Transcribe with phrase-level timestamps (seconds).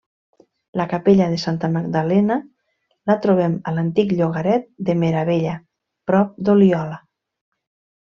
[0.79, 2.39] La capella de Santa Magdalena
[3.11, 5.57] la trobem a l'antic llogaret de Meravella,
[6.11, 7.03] prop d'Oliola.